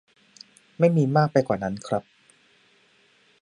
[0.79, 2.03] ไม่มีมากไปกว่านั้น ครับ